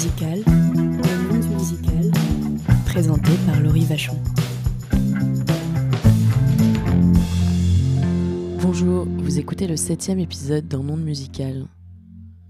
musical, 0.00 0.42
le 0.46 1.28
monde 1.28 1.44
musical, 1.58 2.10
présenté 2.86 3.32
par 3.46 3.60
Laurie 3.60 3.84
Vachon. 3.84 4.16
Bonjour, 8.62 9.04
vous 9.04 9.38
écoutez 9.38 9.66
le 9.66 9.76
septième 9.76 10.18
épisode 10.18 10.66
d'un 10.66 10.82
monde 10.82 11.02
musical. 11.02 11.66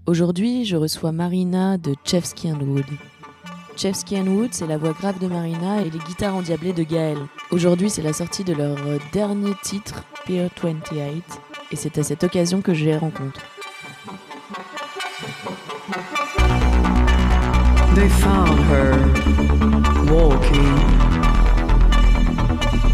Aujourd'hui, 0.05 0.63
je 0.63 0.77
reçois 0.77 1.11
Marina 1.11 1.77
de 1.77 1.93
Chevsky 2.05 2.53
Wood. 2.53 2.85
Chevsky 3.75 4.21
Wood, 4.21 4.53
c'est 4.53 4.67
la 4.67 4.77
voix 4.77 4.93
grave 4.93 5.19
de 5.19 5.27
Marina 5.27 5.81
et 5.81 5.89
les 5.89 5.99
guitares 5.99 6.37
endiablées 6.37 6.71
de 6.71 6.83
Gaël. 6.83 7.17
Aujourd'hui, 7.51 7.89
c'est 7.89 8.01
la 8.01 8.13
sortie 8.13 8.45
de 8.45 8.53
leur 8.53 8.77
dernier 9.11 9.51
titre, 9.61 10.05
Pier 10.25 10.47
28, 10.63 11.21
et 11.73 11.75
c'est 11.75 11.97
à 11.97 12.03
cette 12.03 12.23
occasion 12.23 12.61
que 12.61 12.73
je 12.73 12.85
les 12.85 12.95
rencontre. 12.95 13.41
They 17.93 18.07
found 18.07 18.59
her 18.71 18.91
walking 20.13 20.75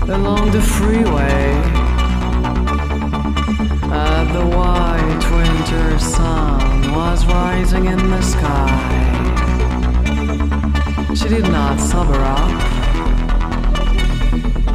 along 0.10 0.52
the 0.52 0.62
freeway. 0.62 1.54
Uh, 3.90 4.24
the 4.34 4.46
white 4.58 5.26
winter 5.32 6.00
sun 6.00 6.92
was 6.94 7.26
rising 7.28 7.86
in 7.86 8.10
the 8.10 8.22
sky. 8.22 9.08
She 11.14 11.30
did 11.30 11.44
not 11.44 11.80
sober 11.80 12.16
up. 12.16 12.50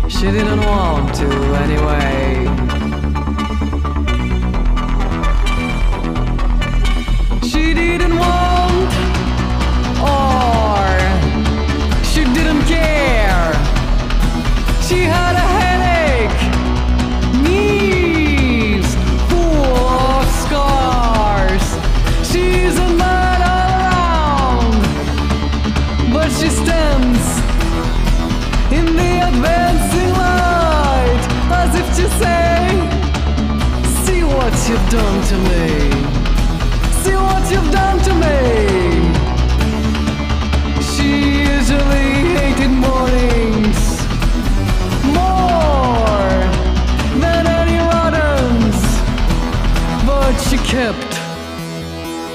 She 0.09 0.31
didn't 0.31 0.61
want 0.61 1.15
to 1.17 1.29
anyway. 1.65 2.42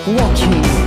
Walking. 0.08 0.87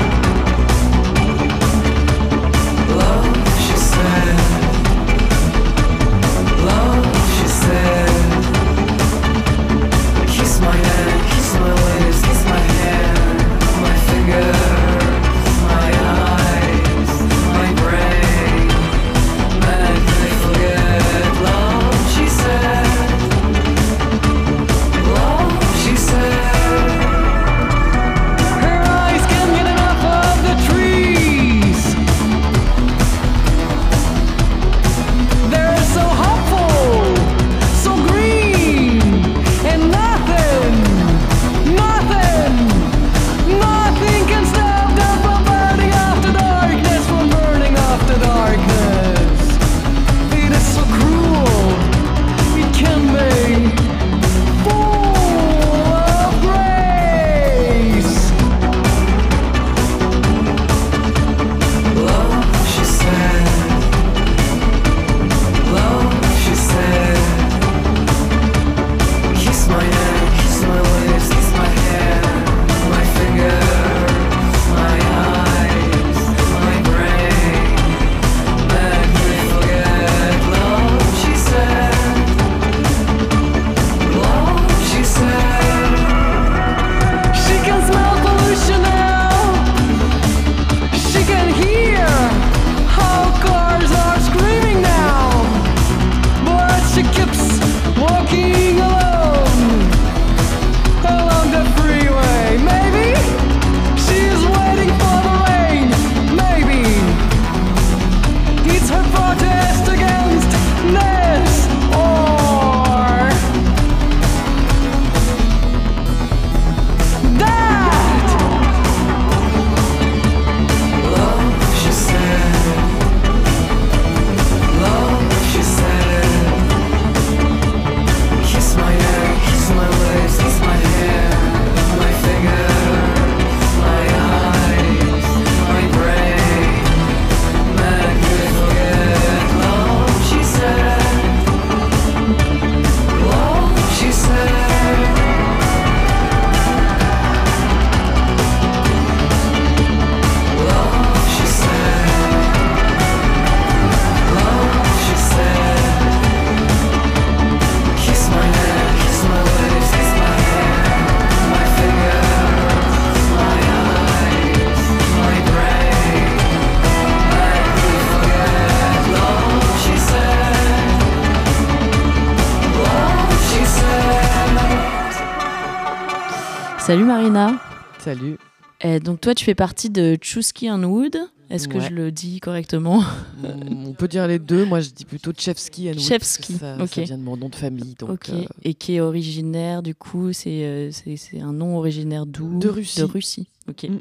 Salut. 178.10 178.38
Eh, 178.80 178.98
donc 178.98 179.20
toi, 179.20 179.36
tu 179.36 179.44
fais 179.44 179.54
partie 179.54 179.88
de 179.88 180.18
Chusky 180.20 180.68
Wood. 180.68 181.16
Est-ce 181.48 181.68
que 181.68 181.78
je 181.78 181.90
le 181.90 182.10
dis 182.10 182.40
correctement 182.40 183.04
Mm, 183.40 183.86
On 183.86 183.92
peut 183.92 184.08
dire 184.08 184.26
les 184.26 184.40
deux. 184.40 184.64
Moi, 184.64 184.80
je 184.80 184.90
dis 184.90 185.04
plutôt 185.04 185.30
Chevsky 185.36 185.88
and 185.88 185.92
Wood, 185.92 186.00
Chevsky, 186.00 186.54
Ça, 186.54 186.76
ok. 186.80 186.88
ça 186.88 187.02
vient 187.02 187.18
de 187.18 187.22
mon 187.22 187.36
nom 187.36 187.48
de 187.48 187.54
famille. 187.54 187.94
Donc, 187.94 188.28
euh, 188.30 188.42
Et 188.64 188.74
qui 188.74 188.96
est 188.96 189.00
originaire, 189.00 189.84
du 189.84 189.94
coup, 189.94 190.32
c'est 190.32 190.64
euh, 190.64 190.90
c'est 190.90 191.40
un 191.40 191.52
nom 191.52 191.78
originaire 191.78 192.26
d'où 192.26 192.58
De 192.58 192.68
Russie. 192.68 192.98
De 192.98 193.04
Russie. 193.04 193.48
Ok. 193.68 193.84
Mm. 193.84 193.98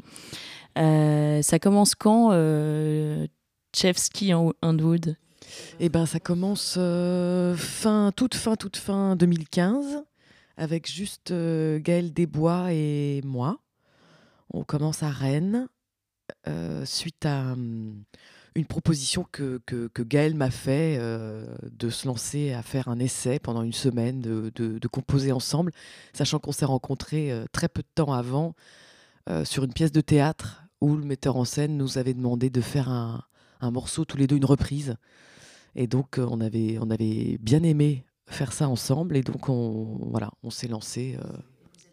Euh, 0.78 1.42
ça 1.42 1.60
commence 1.60 1.94
quand, 1.94 2.30
euh, 2.32 3.28
Chevsky 3.76 4.34
and 4.34 4.52
Wood? 4.80 5.14
Eh 5.78 5.88
ben, 5.88 6.04
ça 6.04 6.18
commence 6.18 6.74
fin, 6.74 8.10
toute 8.16 8.34
fin, 8.34 8.56
toute 8.56 8.76
fin 8.76 9.14
2015, 9.14 10.02
avec 10.56 10.90
juste 10.90 11.32
Gaël 11.32 12.12
Desbois 12.12 12.72
et 12.72 13.20
moi. 13.24 13.60
On 14.50 14.64
commence 14.64 15.02
à 15.02 15.10
Rennes, 15.10 15.68
euh, 16.48 16.84
suite 16.84 17.24
à 17.26 17.52
hum, 17.52 18.02
une 18.54 18.66
proposition 18.66 19.24
que, 19.30 19.60
que, 19.66 19.88
que 19.88 20.02
Gaël 20.02 20.34
m'a 20.34 20.50
fait 20.50 20.96
euh, 20.98 21.46
de 21.70 21.88
se 21.88 22.06
lancer 22.06 22.52
à 22.52 22.62
faire 22.62 22.88
un 22.88 22.98
essai 22.98 23.38
pendant 23.38 23.62
une 23.62 23.72
semaine, 23.72 24.20
de, 24.20 24.50
de- 24.54 24.88
composer 24.88 25.30
ensemble, 25.32 25.72
sachant 26.12 26.38
qu'on 26.40 26.52
s'est 26.52 26.64
rencontrés 26.64 27.30
euh, 27.30 27.44
très 27.52 27.68
peu 27.68 27.82
de 27.82 27.88
temps 27.94 28.12
avant 28.12 28.54
sur 29.44 29.62
une 29.62 29.72
pièce 29.72 29.92
de 29.92 30.00
théâtre 30.00 30.64
où 30.80 30.96
le 30.96 31.04
metteur 31.04 31.36
en 31.36 31.44
scène 31.44 31.76
nous 31.76 31.98
avait 31.98 32.14
demandé 32.14 32.50
de 32.50 32.60
faire 32.60 32.88
un, 32.88 33.22
un 33.60 33.70
morceau 33.70 34.04
tous 34.04 34.16
les 34.16 34.26
deux, 34.26 34.34
une 34.34 34.44
reprise. 34.44 34.96
Et 35.76 35.86
donc, 35.86 36.18
on, 36.18 36.40
avait, 36.40 36.78
on 36.80 36.90
avait 36.90 37.38
bien 37.38 37.62
aimé 37.62 38.04
faire 38.26 38.52
ça 38.52 38.68
ensemble. 38.68 39.16
Et 39.16 39.22
donc, 39.22 39.48
on, 39.48 40.00
voilà, 40.10 40.32
on 40.42 40.50
s'est 40.50 40.66
lancé. 40.66 41.16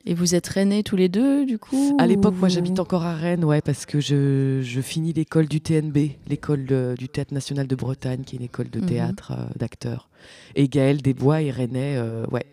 Et 0.10 0.14
vous 0.14 0.36
êtes 0.36 0.48
rennais 0.48 0.84
tous 0.84 0.96
les 0.96 1.10
deux, 1.10 1.46
du 1.46 1.60
coup 1.60 1.98
À 2.00 2.08
l'époque, 2.08 2.36
moi, 2.40 2.48
j'habite 2.48 2.80
encore 2.80 3.04
à 3.04 3.14
Rennes, 3.14 3.44
ouais, 3.44 3.60
parce 3.60 3.86
que 3.86 4.00
je, 4.00 4.62
je 4.64 4.80
finis 4.80 5.12
l'école 5.12 5.48
du 5.50 5.60
TNB, 5.60 6.12
l'école 6.30 6.96
du 6.98 7.10
Théâtre 7.10 7.34
National 7.34 7.68
de 7.68 7.76
Bretagne, 7.76 8.24
qui 8.24 8.38
est 8.38 8.40
une 8.40 8.46
école 8.46 8.70
de 8.70 8.80
Mhm. 8.80 8.86
théâtre 8.86 9.34
euh, 9.38 9.46
d'acteurs. 9.58 10.10
Et 10.56 10.70
Gaël 10.70 11.02
Desbois 11.02 11.42
et 11.42 11.52
Rennais, 11.52 11.98
euh, 11.98 12.26
ouais, 12.32 12.46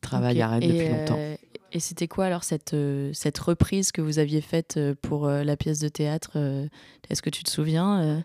travaille 0.00 0.38
Ok. 0.38 0.42
à 0.42 0.48
Rennes 0.48 0.62
et, 0.62 0.68
depuis 0.68 0.88
longtemps. 0.88 1.18
euh, 1.18 1.36
et 1.72 1.80
c'était 1.80 2.08
quoi 2.08 2.24
alors 2.24 2.44
cette, 2.44 2.72
euh, 2.72 3.10
cette 3.12 3.38
reprise 3.38 3.92
que 3.92 4.00
vous 4.00 4.18
aviez 4.18 4.40
faite 4.40 4.80
pour 5.02 5.26
euh, 5.26 5.44
la 5.44 5.54
pièce 5.58 5.80
de 5.80 5.88
théâtre 5.88 6.30
euh, 6.36 6.66
Est-ce 7.10 7.20
que 7.20 7.28
tu 7.28 7.44
te 7.44 7.50
souviens 7.50 8.24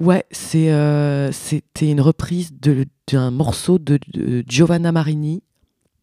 Ouais, 0.00 0.24
c'est, 0.32 0.70
c'était 1.32 1.88
une 1.90 2.00
reprise 2.00 2.50
d'un 3.06 3.30
morceau 3.30 3.78
de, 3.78 4.00
de 4.12 4.42
Giovanna 4.48 4.90
Marini 4.90 5.44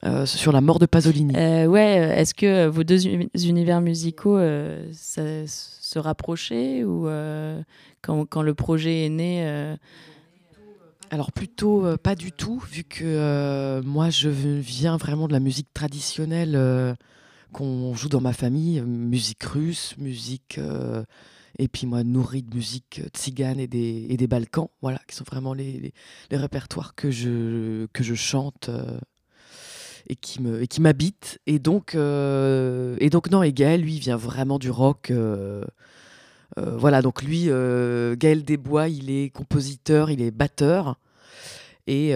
euh, 0.06 0.26
sur 0.26 0.52
la 0.52 0.62
mort 0.62 0.80
de 0.80 0.86
Pasolini. 0.86 1.36
Euh, 1.36 1.66
ouais, 1.66 2.00
euh, 2.00 2.16
est-ce 2.16 2.34
que 2.34 2.68
vos 2.68 2.84
deux 2.84 3.06
uni- 3.08 3.30
univers 3.36 3.82
musicaux 3.82 4.38
euh, 4.38 4.88
ça- 4.94 5.46
se 5.48 6.00
rapprochaient 6.00 6.84
ou 6.84 7.08
quand, 8.02 8.26
quand 8.26 8.42
le 8.42 8.54
projet 8.54 9.06
est 9.06 9.10
né 9.10 9.76
Alors 11.10 11.32
plutôt 11.32 11.98
pas 11.98 12.14
du 12.16 12.32
tout, 12.32 12.62
vu 12.72 12.84
que 12.84 13.82
moi 13.84 14.10
je 14.12 14.30
viens 14.30 14.98
vraiment 14.98 15.28
de 15.28 15.34
la 15.34 15.40
musique 15.40 15.74
traditionnelle 15.74 16.96
qu'on 17.52 17.96
joue 17.96 18.10
dans 18.10 18.22
ma 18.22 18.34
famille, 18.34 18.82
musique 18.82 19.44
russe, 19.44 19.96
musique 19.98 20.60
et 21.58 21.68
puis 21.68 21.88
moi 21.88 22.04
nourrie 22.04 22.44
de 22.44 22.56
musique 22.56 23.02
tzigane 23.16 23.60
et 23.60 23.68
des, 23.68 24.06
et 24.10 24.16
des 24.18 24.28
Balkans, 24.28 24.68
voilà, 24.84 25.00
qui 25.08 25.16
sont 25.16 25.26
vraiment 25.26 25.54
les, 25.56 25.74
les, 25.80 25.94
les 26.30 26.38
répertoires 26.38 26.94
que 26.96 27.10
je, 27.10 27.88
que 27.88 28.04
je 28.04 28.14
chante 28.14 28.70
et 30.08 30.16
qui 30.16 30.42
me 30.42 30.62
et 30.62 30.68
qui 30.68 30.82
m'habitent. 30.82 31.40
Et 31.48 31.60
donc 31.60 31.96
euh, 31.96 32.96
et 33.00 33.10
donc 33.10 33.30
non, 33.32 33.44
et 33.44 33.54
Gaël 33.54 33.82
lui 33.82 34.00
vient 34.00 34.18
vraiment 34.18 34.60
du 34.60 34.72
rock. 34.72 35.12
euh, 35.12 35.64
euh, 36.58 36.78
voilà, 36.78 37.02
donc 37.02 37.22
lui, 37.22 37.46
Gaël 37.46 38.44
Desbois, 38.44 38.90
il 38.90 39.12
est 39.12 39.30
compositeur, 39.30 40.10
il 40.10 40.22
est 40.22 40.32
batteur. 40.32 40.98
Et 41.88 42.14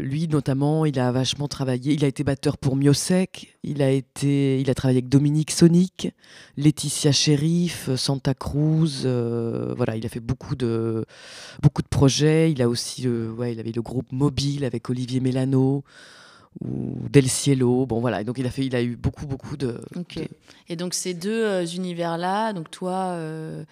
lui, 0.00 0.26
notamment, 0.26 0.84
il 0.84 0.98
a 0.98 1.12
vachement 1.12 1.46
travaillé. 1.46 1.92
Il 1.92 2.04
a 2.04 2.08
été 2.08 2.24
batteur 2.24 2.58
pour 2.58 2.74
Miosek. 2.74 3.56
Il 3.62 3.80
a 3.80 3.90
été, 3.90 4.60
il 4.60 4.68
a 4.70 4.74
travaillé 4.74 4.98
avec 4.98 5.08
Dominique 5.08 5.52
Sonic, 5.52 6.12
Laetitia 6.56 7.12
Sheriff, 7.12 7.94
Santa 7.94 8.34
Cruz. 8.34 9.06
voilà, 9.76 9.96
il 9.96 10.04
a 10.04 10.08
fait 10.08 10.18
beaucoup 10.18 10.56
de, 10.56 11.04
beaucoup 11.62 11.82
de 11.82 11.88
projets. 11.88 12.50
Il 12.50 12.60
a 12.60 12.68
aussi, 12.68 13.06
ouais, 13.08 13.52
il 13.52 13.60
avait 13.60 13.70
le 13.70 13.82
groupe 13.82 14.10
Mobile 14.10 14.64
avec 14.64 14.90
Olivier 14.90 15.20
Mélano 15.20 15.84
ou 16.60 16.96
Del 17.10 17.28
Cielo. 17.28 17.86
Bon, 17.86 18.00
voilà. 18.00 18.20
Et 18.20 18.24
donc 18.24 18.38
il 18.38 18.46
a 18.46 18.50
fait, 18.50 18.64
il 18.66 18.74
a 18.76 18.82
eu 18.82 18.96
beaucoup, 18.96 19.26
beaucoup 19.26 19.56
de. 19.56 19.80
Et 20.68 20.76
donc 20.76 20.94
ces 20.94 21.14
deux 21.14 21.44
euh, 21.44 21.66
univers-là, 21.66 22.52
donc 22.52 22.70
toi, 22.70 23.12
euh, 23.12 23.64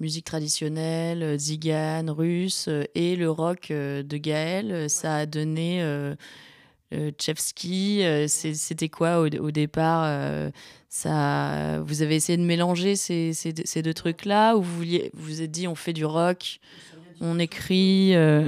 musique 0.00 0.24
traditionnelle, 0.24 1.22
euh, 1.22 1.36
zigane, 1.38 2.08
russe, 2.10 2.66
euh, 2.68 2.84
et 2.94 3.16
le 3.16 3.30
rock 3.30 3.70
euh, 3.70 4.02
de 4.02 4.16
Gaël, 4.16 4.88
ça 4.88 5.16
a 5.16 5.26
donné 5.26 5.82
euh, 5.82 6.14
euh, 6.94 7.10
Chevsky. 7.20 8.02
euh, 8.04 8.26
c'est- 8.26 8.54
C'était 8.54 8.88
quoi 8.88 9.20
au, 9.20 9.26
au 9.26 9.50
départ 9.50 10.02
euh, 10.06 10.50
ça, 10.88 11.78
Vous 11.84 12.02
avez 12.02 12.16
essayé 12.16 12.36
de 12.36 12.42
mélanger 12.42 12.96
ces, 12.96 13.32
ces 13.32 13.52
deux- 13.52 13.62
ces 13.64 13.82
deux 13.82 13.94
trucs-là 13.94 14.56
ou 14.56 14.62
vous 14.62 14.76
vouliez, 14.76 15.10
vous 15.14 15.24
vous 15.26 15.42
êtes 15.42 15.50
dit 15.52 15.68
on 15.68 15.74
fait 15.76 15.92
du 15.92 16.04
rock, 16.04 16.58
on 17.20 17.38
écrit 17.38 18.14
euh, 18.16 18.44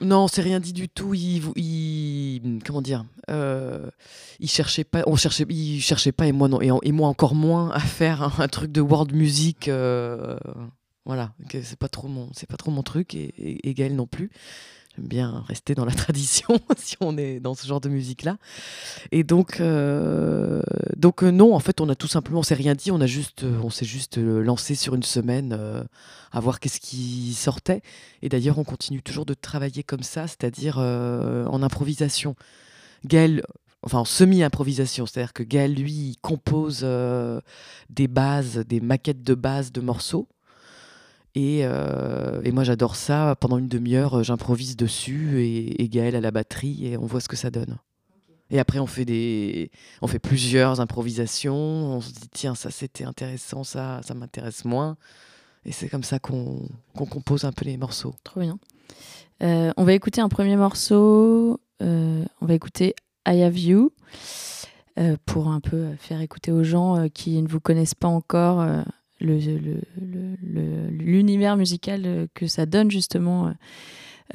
Non, 0.00 0.28
c'est 0.28 0.42
rien 0.42 0.60
dit 0.60 0.72
du 0.72 0.88
tout. 0.88 1.14
Il, 1.14 1.42
il- 1.56 2.62
comment 2.64 2.82
dire 2.82 3.04
euh, 3.30 3.90
Il 4.38 4.48
cherchait 4.48 4.84
pas. 4.84 5.02
On 5.06 5.16
cherchait. 5.16 5.44
Il 5.48 5.80
cherchait 5.80 6.12
pas 6.12 6.26
et 6.26 6.32
moi 6.32 6.48
non 6.48 6.60
et, 6.60 6.92
moi 6.92 7.08
encore 7.08 7.34
moins 7.34 7.70
à 7.70 7.80
faire 7.80 8.40
un, 8.40 8.48
truc 8.48 8.72
de 8.72 8.80
world 8.80 9.12
music. 9.14 9.68
euh, 9.68 10.38
voilà, 11.04 11.32
c'est 11.50 11.78
pas 11.78 11.88
trop 11.88 12.08
mon, 12.08 12.28
c'est 12.34 12.48
pas 12.48 12.56
trop 12.56 12.70
mon 12.70 12.82
truc 12.82 13.14
et, 13.14 13.32
et, 13.38 13.68
et 13.68 13.74
Gaël 13.74 13.94
non 13.94 14.06
plus. 14.06 14.30
Bien 15.00 15.44
rester 15.46 15.74
dans 15.74 15.84
la 15.84 15.92
tradition 15.94 16.58
si 16.76 16.96
on 17.00 17.16
est 17.16 17.40
dans 17.40 17.54
ce 17.54 17.66
genre 17.66 17.80
de 17.80 17.88
musique 17.88 18.22
là. 18.22 18.36
Et 19.12 19.24
donc, 19.24 19.60
euh, 19.60 20.62
donc 20.96 21.22
euh, 21.22 21.30
non, 21.30 21.54
en 21.54 21.60
fait, 21.60 21.80
on 21.80 21.88
a 21.88 21.94
tout 21.94 22.06
simplement, 22.06 22.40
on 22.40 22.42
s'est 22.42 22.54
rien 22.54 22.74
dit. 22.74 22.90
On 22.90 23.00
a 23.00 23.06
juste, 23.06 23.44
euh, 23.44 23.60
on 23.62 23.70
s'est 23.70 23.84
juste 23.84 24.18
lancé 24.18 24.74
sur 24.74 24.94
une 24.94 25.02
semaine 25.02 25.58
à 26.32 26.40
voir 26.40 26.60
qu'est-ce 26.60 26.80
qui 26.80 27.34
sortait. 27.34 27.82
Et 28.22 28.28
d'ailleurs, 28.28 28.58
on 28.58 28.64
continue 28.64 29.02
toujours 29.02 29.26
de 29.26 29.34
travailler 29.34 29.82
comme 29.82 30.02
ça, 30.02 30.26
c'est-à-dire 30.26 30.78
en 30.78 31.62
improvisation. 31.62 32.36
Gaël, 33.04 33.42
enfin 33.82 33.98
en 33.98 34.04
semi-improvisation, 34.04 35.06
c'est-à-dire 35.06 35.32
que 35.32 35.42
Gaël, 35.42 35.74
lui, 35.74 36.18
compose 36.22 36.86
des 37.90 38.08
bases, 38.08 38.58
des 38.58 38.80
maquettes 38.80 39.22
de 39.22 39.34
bases 39.34 39.72
de 39.72 39.80
morceaux. 39.80 40.28
Et, 41.34 41.60
euh, 41.62 42.40
et 42.44 42.52
moi, 42.52 42.64
j'adore 42.64 42.96
ça. 42.96 43.36
Pendant 43.38 43.58
une 43.58 43.68
demi-heure, 43.68 44.18
euh, 44.18 44.22
j'improvise 44.22 44.76
dessus 44.76 45.42
et, 45.42 45.82
et 45.82 45.88
Gaël 45.88 46.16
à 46.16 46.20
la 46.20 46.30
batterie 46.30 46.86
et 46.86 46.96
on 46.96 47.06
voit 47.06 47.20
ce 47.20 47.28
que 47.28 47.36
ça 47.36 47.50
donne. 47.50 47.78
Et 48.50 48.58
après, 48.58 48.80
on 48.80 48.86
fait, 48.86 49.04
des, 49.04 49.70
on 50.02 50.08
fait 50.08 50.18
plusieurs 50.18 50.80
improvisations. 50.80 51.54
On 51.54 52.00
se 52.00 52.12
dit, 52.12 52.28
tiens, 52.32 52.56
ça 52.56 52.70
c'était 52.70 53.04
intéressant, 53.04 53.62
ça, 53.62 54.00
ça 54.04 54.14
m'intéresse 54.14 54.64
moins. 54.64 54.96
Et 55.64 55.72
c'est 55.72 55.88
comme 55.88 56.02
ça 56.02 56.18
qu'on 56.18 56.66
qu'on 56.96 57.06
compose 57.06 57.44
un 57.44 57.52
peu 57.52 57.64
les 57.64 57.76
morceaux. 57.76 58.14
Trop 58.24 58.40
bien. 58.40 58.58
Euh, 59.42 59.72
on 59.76 59.84
va 59.84 59.92
écouter 59.92 60.20
un 60.20 60.28
premier 60.28 60.56
morceau. 60.56 61.60
on 61.80 62.26
va 62.40 62.54
écouter 62.54 62.94
I 63.28 63.42
Have 63.42 63.58
You 63.58 63.92
pour 65.26 65.48
un 65.48 65.60
peu 65.60 65.94
faire 65.98 66.20
écouter 66.20 66.50
aux 66.50 66.64
gens 66.64 67.08
qui 67.08 67.40
ne 67.40 67.48
vous 67.48 67.60
connaissent 67.60 67.94
pas 67.94 68.08
encore 68.08 68.66
euh, 69.22 69.80
l'univers 70.90 71.56
musical 71.56 72.02
euh, 72.06 72.26
que 72.34 72.46
ça 72.46 72.66
donne 72.66 72.90
justement. 72.90 73.52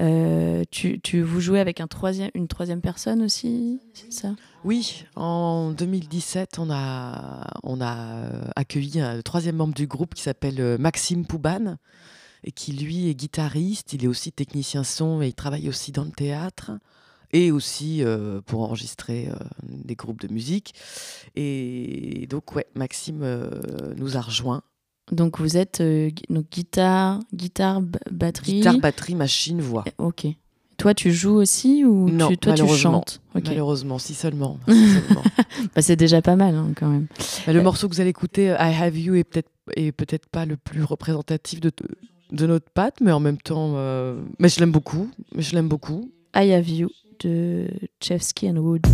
Euh, 0.01 0.63
tu, 0.72 1.00
tu- 1.00 1.22
vous 1.22 1.39
jouez 1.39 1.60
avec 1.62 1.80
un 1.80 1.88
troisième, 1.88 2.30
une 2.34 2.48
troisième 2.50 2.82
personne 2.82 3.22
aussi, 3.22 3.80
c'est 3.94 4.12
ça? 4.12 4.36
Oui, 4.65 5.06
en 5.15 5.72
2017, 5.72 6.60
on 6.60 6.70
a, 6.70 7.48
on 7.63 7.80
a 7.80 7.96
euh, 7.96 8.42
accueilli 8.58 9.00
un 9.00 9.22
troisième 9.22 9.56
membre 9.56 9.74
du 9.74 9.88
groupe 9.88 10.13
qui 10.13 10.22
s'appelle 10.24 10.60
euh, 10.60 10.77
Maxime 10.77 11.25
Pouban 11.25 11.77
et 12.44 12.51
qui 12.51 12.74
lui 12.74 13.08
est 13.10 13.15
guitariste, 13.15 13.94
il 13.94 14.04
est 14.04 14.08
aussi 14.08 14.32
technicien 14.34 14.84
son 14.84 15.22
et 15.22 15.27
il 15.27 15.34
travaille 15.34 15.70
aussi 15.70 15.92
dans 15.94 16.04
le 16.04 16.12
théâtre 16.12 16.72
et 17.32 17.51
aussi 17.51 18.04
euh, 18.04 18.42
pour 18.46 18.62
enregistrer 18.63 19.30
euh, 19.30 19.36
des 19.63 19.96
groupes 19.96 20.20
de 20.22 20.32
musique. 20.32 20.74
Et 21.36 22.27
donc 22.30 22.54
ouais, 22.56 22.68
Maxime 22.75 23.22
euh, 23.24 23.50
nous 23.96 24.18
a 24.18 24.22
rejoint. 24.22 24.62
Donc 25.12 25.39
vous 25.39 25.57
êtes 25.57 25.81
euh, 25.81 26.09
donc 26.29 26.45
guitare, 26.51 27.19
guitare, 27.33 27.81
batterie. 28.12 28.53
Guitare, 28.55 28.79
batterie, 28.79 29.15
machine, 29.15 29.62
voix. 29.62 29.83
Eh, 29.88 29.91
Ok. 29.97 30.27
Toi, 30.77 30.93
tu 30.93 31.13
joues 31.13 31.35
aussi 31.35 31.85
ou 31.85 32.09
Non, 32.09 32.27
tu, 32.27 32.38
toi 32.38 32.53
tu 32.53 32.67
chantes? 32.67 33.21
Ok. 33.33 33.43
Malheureusement, 33.45 33.97
si 33.97 34.13
seulement. 34.13 34.59
si 34.67 34.89
seulement. 34.89 35.24
Bah, 35.74 35.81
c'est 35.81 35.95
déjà 35.95 36.21
pas 36.21 36.35
mal 36.35 36.53
hein, 36.53 36.74
quand 36.75 36.89
même. 36.89 37.07
Bah, 37.47 37.53
le 37.53 37.62
morceau 37.62 37.88
que 37.88 37.95
vous 37.95 38.01
allez 38.01 38.09
écouter, 38.09 38.47
I 38.59 38.75
Have 38.81 38.97
You, 38.97 39.15
est 39.15 39.24
peut-être 39.24 39.50
est 39.75 39.91
peut-être 39.91 40.27
pas 40.27 40.45
le 40.45 40.57
plus 40.57 40.83
représentatif 40.83 41.59
de, 41.62 41.71
de 42.31 42.45
notre 42.47 42.69
patte, 42.69 42.95
mais 43.01 43.12
en 43.12 43.19
même 43.19 43.38
temps, 43.38 43.74
euh, 43.75 44.21
mais 44.38 44.50
je 44.50 44.59
l'aime 44.59 44.71
beaucoup. 44.71 45.09
Mais 45.33 45.41
je 45.41 45.55
l'aime 45.55 45.69
beaucoup. 45.69 46.12
I 46.35 46.51
Have 46.51 46.69
You 46.69 46.89
de 47.24 47.67
Chevsky 48.01 48.50
and 48.50 48.57
Wood. 48.57 48.85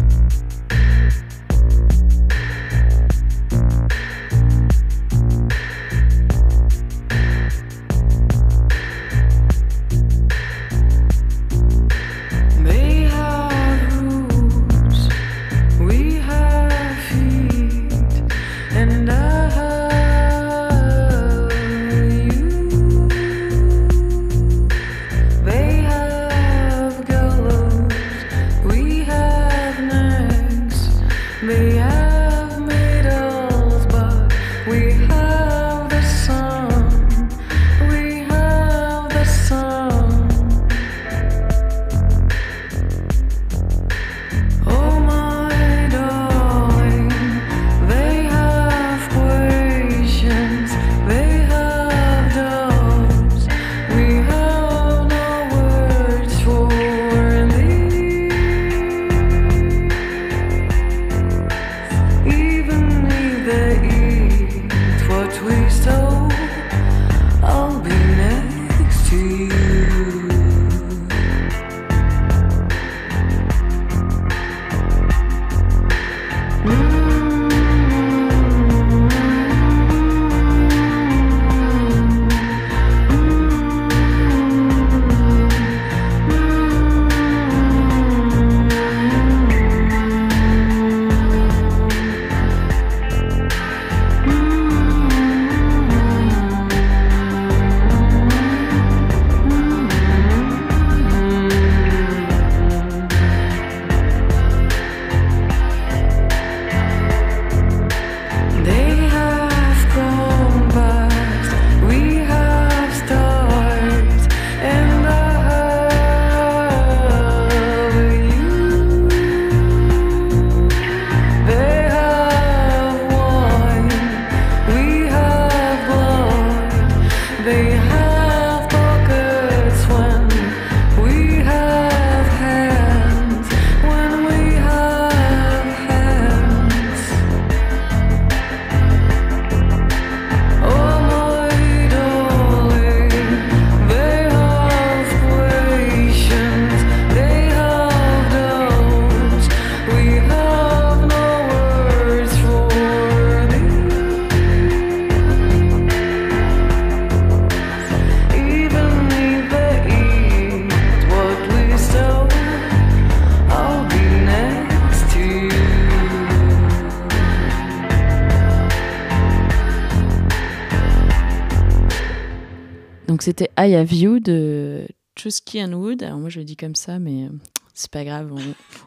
Donc 173.11 173.23
c'était 173.23 173.49
I 173.59 173.75
Have 173.75 173.93
You 173.93 174.21
de 174.21 174.87
Chusky 175.19 175.61
and 175.61 175.73
Wood. 175.73 176.01
Alors 176.01 176.17
moi 176.17 176.29
je 176.29 176.39
le 176.39 176.45
dis 176.45 176.55
comme 176.55 176.75
ça, 176.75 176.97
mais 176.97 177.27
c'est 177.73 177.91
pas 177.91 178.05
grave, 178.05 178.31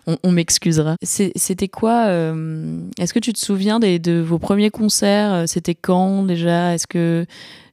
on, 0.07 0.33
m'excusera. 0.33 0.97
C'était 1.03 1.69
quoi 1.69 2.07
euh, 2.07 2.81
Est-ce 2.99 3.13
que 3.13 3.19
tu 3.19 3.35
te 3.35 3.39
souviens 3.39 3.81
des, 3.81 3.99
de 3.99 4.23
vos 4.23 4.39
premiers 4.39 4.71
concerts? 4.71 5.35
Euh, 5.35 5.45
C'était 5.47 5.75
quand 5.75 6.23
déjà? 6.23 6.73
Est-ce 6.73 6.87
que 6.87 7.27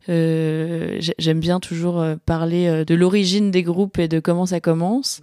euh, 0.10 0.98
j'ai- 1.00 1.16
j'aime 1.20 1.40
bien 1.40 1.62
toujours 1.62 2.02
euh, 2.02 2.16
parler 2.26 2.68
euh, 2.68 2.84
de 2.84 2.96
l'origine 2.96 3.50
des 3.50 3.64
groupes 3.64 3.98
et 3.98 4.10
de 4.10 4.20
comment 4.20 4.46
ça 4.46 4.60
commence. 4.60 5.22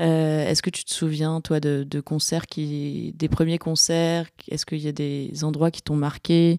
Euh, 0.00 0.44
Est-ce 0.48 0.60
que 0.60 0.70
tu 0.70 0.84
te 0.84 0.92
souviens 0.92 1.40
toi 1.40 1.60
de 1.60 2.00
concerts 2.00 2.46
qui, 2.46 3.14
des 3.16 3.28
premiers 3.28 3.58
concerts? 3.58 4.26
Est-ce 4.50 4.66
qu'il 4.66 4.80
y 4.80 4.88
a 4.88 4.92
des 4.92 5.30
endroits 5.44 5.70
qui 5.70 5.82
t'ont 5.82 5.94
marqué? 5.94 6.58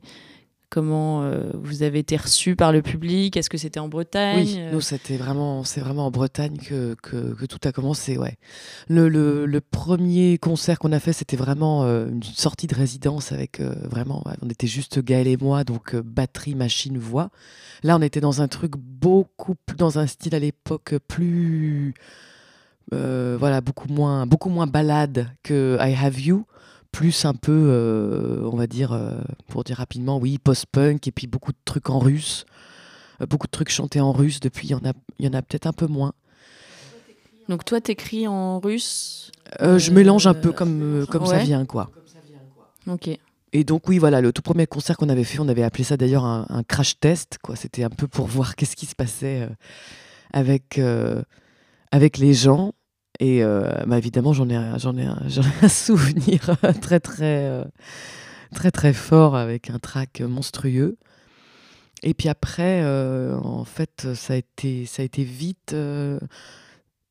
Comment 0.76 1.24
euh, 1.24 1.52
vous 1.54 1.84
avez 1.84 2.00
été 2.00 2.18
reçus 2.18 2.58
par 2.58 2.74
le 2.74 2.82
public? 2.82 3.38
Est-ce 3.38 3.50
que 3.50 3.58
c'était 3.58 3.80
en 3.80 3.88
Bretagne? 3.88 4.44
Oui, 4.44 4.60
nous 4.74 4.82
c'était 4.82 5.16
vraiment, 5.16 5.64
c'est 5.64 5.80
vraiment 5.80 6.08
en 6.08 6.12
Bretagne 6.12 6.58
que, 6.58 6.96
que, 7.02 7.46
tout 7.46 7.60
a 7.64 7.72
commencé, 7.72 8.18
ouais. 8.18 8.36
Le, 8.90 9.08
le, 9.08 9.62
premier 9.62 10.38
concert 10.38 10.78
qu'on 10.78 10.92
a 10.92 11.00
fait, 11.00 11.14
c'était 11.14 11.38
vraiment 11.38 11.86
euh, 11.86 12.10
une 12.10 12.22
sortie 12.24 12.68
de 12.68 12.76
résidence 12.76 13.32
avec 13.32 13.62
euh, 13.62 13.74
vraiment, 13.86 14.22
on 14.42 14.50
était 14.50 14.68
juste 14.68 15.02
Gaël 15.02 15.28
et 15.28 15.38
moi, 15.38 15.64
donc 15.64 15.96
batterie, 15.96 16.56
machine, 16.56 16.98
voix. 16.98 17.30
Là, 17.82 17.96
on 17.96 18.02
était 18.02 18.20
dans 18.20 18.42
un 18.42 18.50
truc 18.50 18.74
beaucoup, 18.76 19.56
plus- 19.56 19.78
dans 19.78 19.98
un 19.98 20.08
style 20.08 20.36
à 20.36 20.40
l'époque 20.40 20.96
plus, 21.08 21.94
voilà, 22.92 23.62
beaucoup 23.62 23.88
moins, 23.88 24.26
beaucoup 24.26 24.50
moins 24.50 24.68
balade 24.68 25.30
que 25.42 25.78
I 25.80 25.96
Have 25.96 26.20
You. 26.20 26.46
Plus 26.96 27.26
un 27.26 27.34
peu, 27.34 27.52
euh, 27.52 28.50
on 28.50 28.56
va 28.56 28.68
dire, 28.68 28.94
euh, 28.94 29.12
pour 29.48 29.66
dire 29.66 29.76
rapidement, 29.76 30.18
oui, 30.18 30.38
post-punk, 30.38 31.06
et 31.06 31.12
puis 31.12 31.28
beaucoup 31.28 31.52
de 31.52 31.58
trucs 31.66 31.90
en 31.90 32.00
russe. 32.00 32.46
Euh, 33.20 33.26
beaucoup 33.26 33.48
de 33.48 33.52
trucs 33.52 33.70
chantés 33.70 34.00
en 34.00 34.14
russe. 34.14 34.40
Depuis, 34.40 34.68
il 34.68 34.72
y 34.72 34.76
en 34.76 34.86
a, 34.86 34.94
il 35.20 35.26
y 35.26 35.28
en 35.28 35.34
a 35.34 35.42
peut-être 35.42 35.68
un 35.68 35.74
peu 35.74 35.88
moins. 35.88 36.14
Donc 37.50 37.66
toi 37.66 37.82
t'écris 37.82 38.28
en 38.28 38.60
russe 38.60 39.32
je 39.60 39.92
mélange 39.92 40.26
un 40.26 40.34
peu 40.34 40.54
comme, 40.54 41.06
comme 41.12 41.26
ça 41.26 41.40
vient, 41.40 41.66
quoi. 41.66 41.92
Ok. 42.88 43.10
Et 43.52 43.64
donc, 43.66 43.90
oui, 43.90 44.00
voilà, 44.00 44.22
le 44.22 44.32
tout 44.32 44.42
premier 44.42 44.66
concert 44.66 44.96
qu'on 44.96 45.10
avait 45.10 45.26
fait, 45.26 45.40
on 45.40 45.50
avait 45.50 45.64
appelé 45.64 45.84
ça 45.84 45.98
d'ailleurs 45.98 46.24
un, 46.24 46.46
un 46.48 46.64
crash 46.64 46.98
test, 46.98 47.40
quoi. 47.44 47.58
C'était 47.58 47.84
un 47.84 47.90
peu 47.90 48.08
pour 48.08 48.26
voir 48.38 48.56
qu'est-ce 48.56 48.78
qui 48.78 48.86
se 48.86 48.96
passait 48.96 49.50
avec, 50.32 50.80
avec 51.92 52.18
les 52.20 52.34
gens. 52.34 52.72
Et 53.20 53.44
euh, 53.44 53.70
bah, 53.88 53.98
évidemment, 53.98 54.34
j'en 54.34 54.50
ai, 54.50 54.80
j'en 54.80 54.98
ai, 54.98 55.04
ai 55.06 55.66
un 55.66 55.70
souvenir 55.70 56.56
très, 56.82 57.00
très, 57.00 57.46
euh, 57.46 57.64
très, 58.54 58.72
très 58.72 58.94
fort 58.94 59.36
avec 59.36 59.70
un 59.70 59.80
track 59.80 60.22
monstrueux. 60.22 60.98
Et 62.04 62.14
puis 62.14 62.30
après, 62.30 62.82
euh, 62.84 63.38
en 63.38 63.64
fait, 63.66 64.14
ça 64.16 64.34
a 64.34 64.38
été, 64.38 64.86
ça 64.86 65.02
a 65.02 65.06
été 65.06 65.24
vite. 65.24 65.74
euh, 65.74 66.20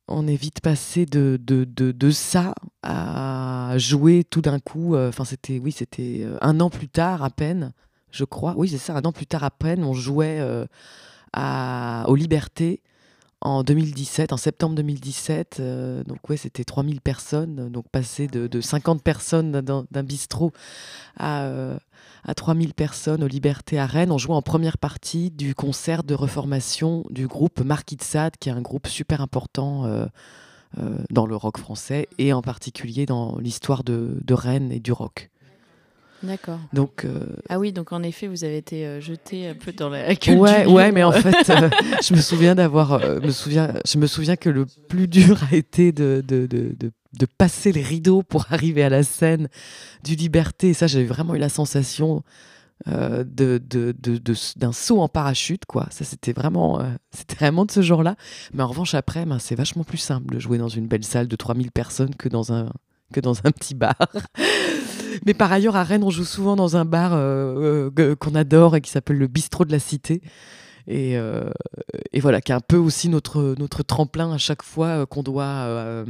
on 0.06 0.26
est 0.26 0.37
vite 0.37 0.61
passé 0.61 1.06
de, 1.06 1.38
de, 1.42 1.64
de, 1.64 1.90
de 1.92 2.11
ça 2.11 2.54
à 2.82 3.75
jouer 3.78 4.25
tout 4.25 4.42
d'un 4.42 4.58
coup. 4.58 4.94
euh, 4.94 5.08
Enfin, 5.08 5.25
c'était, 5.25 5.58
oui, 5.58 5.73
c'était 5.73 6.20
euh, 6.23 6.37
un 6.42 6.61
an 6.61 6.68
plus 6.70 6.88
tard 6.88 7.23
à 7.23 7.30
peine, 7.30 7.73
je 8.11 8.25
crois. 8.25 8.54
Oui, 8.56 8.68
c'est 8.68 8.78
ça, 8.78 8.94
un 8.96 9.02
an 9.02 9.12
plus 9.12 9.26
tard 9.26 9.44
à 9.44 9.50
peine, 9.50 9.82
on 9.84 9.94
jouait 9.94 10.38
euh, 10.40 10.66
à, 11.32 12.04
aux 12.08 12.16
Libertés 12.16 12.82
en 13.44 13.62
2017, 13.62 14.32
en 14.32 14.36
septembre 14.36 14.74
2017. 14.74 15.58
euh, 15.60 16.02
donc, 16.04 16.28
ouais, 16.28 16.36
c'était 16.36 16.64
3000 16.64 17.00
personnes. 17.00 17.68
Donc, 17.70 17.88
passer 17.90 18.26
de, 18.26 18.46
de 18.46 18.60
50 18.60 19.02
personnes 19.02 19.52
d'un 19.60 20.02
bistrot 20.02 20.52
à, 21.16 21.44
euh, 21.44 21.78
à 22.24 22.34
3000 22.34 22.74
personnes 22.74 23.22
aux 23.22 23.28
Libertés 23.28 23.78
à 23.78 23.86
Rennes. 23.86 24.10
On 24.10 24.18
jouait 24.18 24.34
en 24.34 24.42
première 24.42 24.78
partie 24.78 25.30
du 25.30 25.54
concert 25.54 26.02
de 26.04 26.14
reformation 26.14 27.04
du 27.10 27.26
groupe 27.26 27.60
Marquis 27.60 27.98
qui 28.40 28.48
est 28.48 28.52
un 28.52 28.62
groupe 28.62 28.86
super 28.86 29.20
important 29.20 29.84
euh, 29.84 30.06
euh, 30.78 30.98
dans 31.10 31.26
le 31.26 31.36
rock 31.36 31.58
français 31.58 32.08
et 32.18 32.32
en 32.32 32.42
particulier 32.42 33.06
dans 33.06 33.38
l'histoire 33.38 33.84
de 33.84 34.34
Rennes 34.34 34.72
et 34.72 34.80
du 34.80 34.92
rock. 34.92 35.30
D'accord. 36.23 36.59
Donc, 36.73 37.04
euh, 37.04 37.21
Ah 37.49 37.59
oui, 37.59 37.73
donc 37.73 37.92
en 37.92 38.02
effet, 38.02 38.26
vous 38.28 38.44
avez 38.44 38.56
été 38.56 38.87
euh, 38.87 39.00
jeté 39.00 39.49
un 39.49 39.54
peu 39.54 39.73
dans 39.73 39.88
la 39.90 40.14
culture. 40.16 40.40
ouais, 40.73 40.90
mais 40.92 41.02
en 41.04 41.12
fait, 41.12 41.50
euh, 41.50 41.68
je 42.02 42.14
me 42.14 42.21
souviens 42.21 42.54
d'avoir, 42.54 42.92
euh, 42.94 43.21
me 43.21 43.30
souviens, 43.30 43.75
je 43.87 43.99
me 43.99 44.06
souviens 44.06 44.37
que 44.37 44.49
le 44.49 44.64
plus 44.88 45.06
dur 45.09 45.42
a 45.50 45.54
été 45.54 45.92
de, 45.92 46.25
de, 46.26 46.47
de, 46.47 46.75
de, 46.78 46.90
de 47.18 47.26
passer 47.26 47.73
les 47.73 47.83
rideaux 47.83 48.23
pour 48.23 48.47
arriver 48.50 48.83
à 48.83 48.88
la 48.88 49.02
scène 49.02 49.49
du 50.02 50.14
Liberté. 50.14 50.71
Et 50.71 50.75
ça, 50.75 50.87
j'avais 50.87 51.04
vraiment 51.04 51.35
eu 51.35 51.38
la 51.38 51.50
sensation 51.50 52.23
euh, 52.88 53.23
de, 53.25 53.61
de, 53.64 53.94
de- 54.02 54.18
de- 54.18 54.35
d'un 54.56 54.73
saut 54.73 55.00
en 55.00 55.09
parachute, 55.09 55.64
quoi. 55.66 55.87
Ça, 55.90 56.04
c'était 56.04 56.33
vraiment, 56.33 56.80
euh, 56.80 56.85
c'était 57.14 57.37
vraiment 57.37 57.66
de 57.66 57.71
ce 57.71 57.83
genre-là. 57.83 58.16
Mais 58.54 58.62
en 58.62 58.66
revanche, 58.68 58.94
après, 58.94 59.26
ben, 59.26 59.38
c'est 59.38 59.54
vachement 59.54 59.85
plus 59.85 59.99
simple 59.99 60.35
de 60.35 60.40
jouer 60.40 60.59
dans 60.59 60.68
une 60.68 60.87
belle 60.87 61.04
salle 61.04 61.28
de 61.28 61.37
3000 61.37 61.71
personnes 61.71 62.14
que 62.16 62.28
dans 62.30 62.52
un, 62.52 62.71
que 63.12 63.21
dans 63.21 63.35
un 63.44 63.52
petit 63.52 63.75
bar. 63.75 63.94
Mais 65.26 65.35
par 65.35 65.52
ailleurs, 65.52 65.76
à 65.76 65.85
Rennes, 65.85 66.04
on 66.04 66.11
joue 66.11 66.25
souvent 66.25 66.56
dans 66.56 66.76
un 66.76 66.85
bar 66.85 67.12
euh, 67.14 67.90
euh, 67.99 68.16
qu'on 68.16 68.35
adore 68.35 68.76
et 68.76 68.80
qui 68.80 68.90
s'appelle 68.90 69.18
le 69.18 69.26
Bistrot 69.26 69.64
de 69.64 69.73
la 69.73 69.78
Cité. 69.78 70.23
Et, 70.87 71.16
euh, 71.16 71.49
et 72.12 72.21
voilà, 72.21 72.40
qui 72.40 72.52
est 72.52 72.54
un 72.54 72.61
peu 72.61 72.76
aussi 72.76 73.09
notre, 73.09 73.54
notre 73.59 73.83
tremplin 73.83 74.33
à 74.33 74.38
chaque 74.38 74.62
fois 74.62 75.06
qu'on 75.06 75.23
doit 75.23 76.04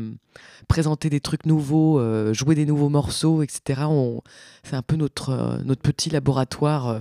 présenter 0.66 1.10
des 1.10 1.20
trucs 1.20 1.46
nouveaux, 1.46 2.00
jouer 2.32 2.56
des 2.56 2.66
nouveaux 2.66 2.88
morceaux, 2.88 3.42
etc. 3.42 3.82
C'est 4.64 4.74
un 4.74 4.82
peu 4.82 4.96
notre, 4.96 5.60
notre 5.64 5.82
petit 5.82 6.10
laboratoire. 6.10 7.00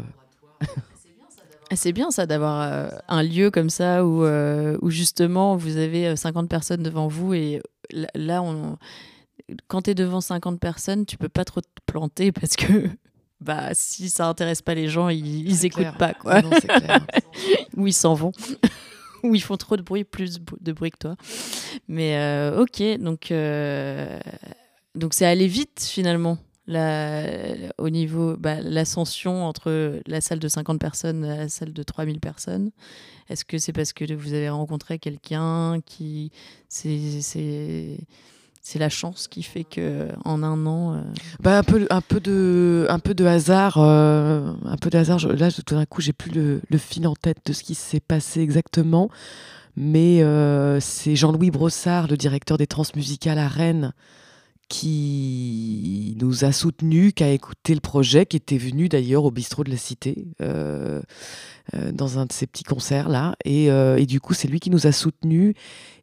Ah, 1.72 1.76
C'est 1.76 1.94
bien 1.94 2.12
ça 2.12 2.28
d'avoir 2.28 2.92
un 3.08 3.24
lieu 3.24 3.50
comme 3.50 3.72
ça 3.72 4.06
où, 4.06 4.24
où 4.24 4.90
justement 4.92 5.56
vous 5.56 5.78
avez 5.78 6.10
euh, 6.10 6.16
50 6.16 6.48
personnes 6.48 6.84
devant 6.84 7.08
vous 7.08 7.34
et 7.34 7.62
là, 8.14 8.44
on... 8.44 8.78
quand 9.68 9.84
tu 9.84 9.92
es 9.92 9.96
devant 9.96 10.22
50 10.22 10.60
personnes, 10.60 11.06
tu 11.06 11.18
peux 11.18 11.30
pas 11.30 11.46
trop 11.46 11.62
te 11.62 11.68
planter 11.86 12.32
parce 12.32 12.56
que 12.56 12.90
bah, 13.42 13.70
si 13.74 14.10
ça 14.10 14.28
intéresse 14.28 14.62
pas 14.62 14.76
les 14.76 14.88
gens, 14.88 15.10
ils, 15.10 15.48
ils 15.48 15.66
écoutent 15.66 15.82
clair. 15.82 15.98
pas 15.98 16.14
quoi. 16.14 16.42
Non, 16.42 16.50
clair. 16.50 17.06
ou 17.78 17.88
ils 17.88 17.94
s'en 17.94 18.14
vont. 18.14 18.32
ou 19.24 19.36
ils 19.36 19.42
font 19.42 19.58
trop 19.58 19.78
de 19.78 19.82
bruit, 19.82 20.04
plus 20.04 20.40
de 20.62 20.72
bruit 20.72 20.92
que 20.92 20.98
toi. 20.98 21.16
Mais 21.88 22.18
euh, 22.18 22.62
ok, 22.62 22.82
donc 23.00 23.32
euh, 23.32 24.20
donc 24.96 25.14
c'est 25.14 25.26
allé 25.26 25.48
vite 25.48 25.88
finalement. 25.90 26.38
La, 26.66 27.26
au 27.78 27.90
niveau 27.90 28.38
bah, 28.38 28.62
l'ascension 28.62 29.46
entre 29.46 30.00
la 30.08 30.22
salle 30.22 30.40
de 30.40 30.48
50 30.48 30.80
personnes 30.80 31.26
et 31.26 31.28
la 31.28 31.50
salle 31.50 31.74
de 31.74 31.84
3000 31.84 32.22
personnes 32.22 32.72
est-ce 33.30 33.46
que 33.46 33.58
c'est 33.58 33.74
parce 33.74 33.94
que 33.94 34.14
vous 34.14 34.34
avez 34.34 34.50
rencontré 34.50 35.00
quelqu'un 35.00 35.82
qui 35.86 36.32
c'est 36.70 37.98
c'est 38.66 38.80
la 38.80 38.88
chance 38.88 39.28
qui 39.28 39.44
fait 39.44 39.66
que 39.66 40.08
en 40.24 40.42
un 40.42 40.66
an 40.66 40.94
euh, 40.96 41.02
Bah, 41.42 41.58
un, 41.58 41.64
peu, 41.64 41.86
un, 41.90 42.00
peu 42.00 42.22
de, 42.22 42.88
un 42.90 42.98
peu 43.00 43.14
de 43.14 43.26
hasard. 43.26 43.78
euh, 43.78 44.54
un 44.66 44.78
peu 44.78 44.90
de 44.90 44.98
hasard. 44.98 45.20
Là, 45.28 45.52
tout 45.52 45.76
d'un 45.76 45.86
coup, 45.86 46.00
j'ai 46.02 46.14
plus 46.14 46.32
le, 46.32 46.62
le 46.70 46.78
fil 46.78 47.06
en 47.06 47.14
tête 47.14 47.40
de 47.46 47.52
ce 47.52 47.62
qui 47.62 47.76
s'est 47.76 48.00
passé 48.00 48.40
exactement. 48.40 49.10
Mais 49.76 50.24
euh, 50.24 50.80
c'est 50.80 51.16
Jean-Louis 51.18 51.52
Brossard, 51.52 52.08
le 52.08 52.16
directeur 52.16 52.58
des 52.58 52.68
transmusicales 52.68 53.38
à 53.40 53.50
Rennes, 53.50 53.92
qui 54.70 56.16
nous 56.22 56.46
a 56.46 56.52
soutenus, 56.54 57.12
qui 57.14 57.24
a 57.24 57.30
écouté 57.32 57.74
le 57.74 57.82
projet, 57.82 58.26
qui 58.26 58.38
était 58.38 58.58
venu 58.58 58.88
d'ailleurs 58.88 59.26
au 59.26 59.32
bistrot 59.32 59.64
de 59.66 59.72
la 59.72 59.78
Cité, 59.78 60.26
dans 61.92 62.20
un 62.20 62.26
de 62.26 62.32
ces 62.32 62.46
petits 62.48 62.64
concerts-là. 62.64 63.36
Et, 63.46 63.72
euh, 63.72 63.98
et 63.98 64.06
du 64.06 64.20
coup, 64.20 64.34
c'est 64.34 64.48
lui 64.48 64.60
qui 64.60 64.70
nous 64.70 64.88
a 64.88 64.92
soutenus. 64.92 65.54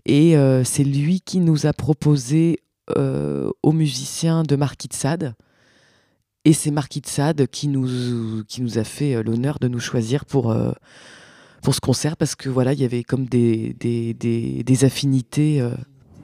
Et 0.07 0.37
euh, 0.37 0.65
c'est 0.65 0.85
lui 0.85 1.21
qui 1.21 1.41
nous 1.41 1.67
a 1.67 1.73
proposé 1.73 2.61
euh, 2.97 3.51
aux 3.63 3.73
musiciens 3.73 4.43
de 4.43 4.57
Marquis 4.57 4.89
de 4.89 4.95
Sade. 4.95 5.35
Et 6.45 6.53
c'est 6.53 6.71
Marquis 6.71 7.01
de 7.01 7.07
Sade 7.07 7.47
qui 7.47 7.69
nous, 7.69 8.43
qui 8.45 8.63
nous 8.63 8.79
a 8.79 8.85
fait 8.85 9.15
euh, 9.15 9.23
l'honneur 9.23 9.59
de 9.59 9.69
nous 9.69 9.81
choisir 9.81 10.25
pour, 10.25 10.51
euh, 10.51 10.73
pour 11.63 11.75
ce 11.75 11.81
concert 11.81 12.17
parce 12.17 12.35
que 12.35 12.49
voilà, 12.49 12.73
il 12.73 12.81
y 12.81 12.85
avait 12.85 13.05
comme 13.05 13.27
des, 13.27 13.75
des, 13.75 14.15
des, 14.15 14.65
des 14.65 14.85
affinités 14.85 15.63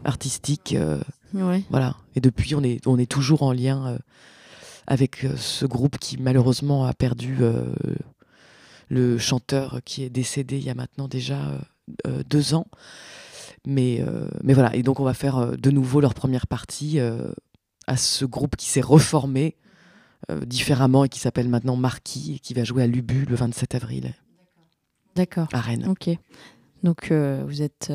artistiques. 0.04 0.76
ouais 1.35 1.62
voilà. 1.71 1.97
Et 2.14 2.21
depuis, 2.21 2.54
on 2.54 2.62
est, 2.62 2.85
on 2.87 2.99
est 2.99 3.11
toujours 3.11 3.42
en 3.42 3.52
lien 3.52 3.99
avec 4.86 5.26
ce 5.36 5.67
groupe 5.67 5.99
qui 5.99 6.17
malheureusement 6.17 6.86
a 6.86 6.95
perdu 6.95 7.36
le 8.89 9.19
chanteur 9.19 9.80
qui 9.84 10.02
est 10.02 10.10
décédé 10.10 10.56
il 10.56 10.65
y 10.65 10.71
a 10.71 10.75
maintenant 10.75 11.08
déjà 11.08 11.60
deux 12.30 12.54
ans. 12.54 12.67
Mais, 13.67 14.00
euh, 14.00 14.29
mais 14.43 14.55
voilà, 14.55 14.75
et 14.75 14.83
donc 14.83 15.00
on 15.00 15.05
va 15.05 15.15
faire 15.15 15.37
euh, 15.39 15.57
de 15.57 15.71
nouveau 15.71 16.00
leur 16.00 16.15
première 16.15 16.47
partie 16.47 17.00
euh, 17.00 17.33
à 17.87 17.97
ce 17.97 18.25
groupe 18.25 18.57
qui 18.57 18.67
s'est 18.67 18.81
reformé 18.81 19.57
différemment 20.45 21.05
et 21.05 21.09
qui 21.09 21.21
s'appelle 21.21 21.49
maintenant 21.49 21.76
Marquis 21.76 22.35
et 22.37 22.39
qui 22.41 22.52
va 22.52 22.65
jouer 22.65 22.83
à 22.83 22.87
Lubu 22.89 23.26
le 23.26 23.37
27 23.37 23.76
avril. 23.76 24.13
D'accord. 25.15 25.47
À 25.52 25.61
Rennes. 25.61 25.87
Ok. 25.89 26.11
Donc 26.83 27.13
vous 27.13 27.63
êtes. 27.63 27.93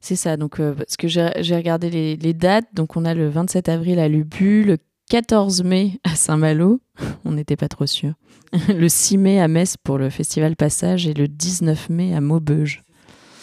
C'est 0.00 0.16
ça, 0.16 0.38
donc, 0.38 0.56
parce 0.56 0.96
que 0.96 1.08
j'ai 1.08 1.56
regardé 1.56 1.90
les, 1.90 2.16
les 2.16 2.32
dates. 2.32 2.68
Donc 2.72 2.96
on 2.96 3.04
a 3.04 3.12
le 3.12 3.28
27 3.28 3.68
avril 3.68 3.98
à 3.98 4.08
Lubu, 4.08 4.64
le 4.64 4.78
14 5.08 5.62
mai 5.62 6.00
à 6.04 6.16
Saint-Malo, 6.16 6.80
on 7.24 7.32
n'était 7.32 7.56
pas 7.56 7.68
trop 7.68 7.86
sûr. 7.86 8.14
Le 8.68 8.88
6 8.88 9.18
mai 9.18 9.40
à 9.40 9.48
Metz 9.48 9.76
pour 9.76 9.98
le 9.98 10.08
festival 10.08 10.56
Passage 10.56 11.06
et 11.06 11.14
le 11.14 11.28
19 11.28 11.90
mai 11.90 12.14
à 12.14 12.20
Maubeuge. 12.20 12.82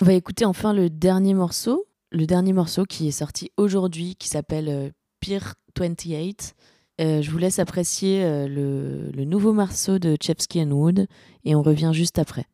On 0.04 0.06
va 0.06 0.16
écouter 0.16 0.44
enfin 0.44 0.74
le 0.74 0.90
dernier 0.90 1.34
morceau, 1.34 1.86
le 2.12 2.26
dernier 2.26 2.52
morceau 2.52 2.84
qui 2.84 3.08
est 3.08 3.12
sorti 3.12 3.54
aujourd'hui, 3.56 4.18
qui 4.18 4.28
s'appelle 4.28 4.68
euh, 4.68 4.90
Pier 5.22 5.40
28. 5.80 6.56
Euh, 7.00 7.22
je 7.22 7.32
vous 7.32 7.38
laisse 7.38 7.58
apprécier 7.58 8.22
euh, 8.22 8.50
le, 8.50 9.24
nouveau 9.24 9.54
morceau 9.54 10.00
de 10.00 10.18
Chepsky 10.22 10.62
and 10.62 10.72
Wood 10.72 11.08
et 11.46 11.56
on 11.56 11.62
revient 11.62 11.92
juste 11.94 12.20
après. 12.20 12.48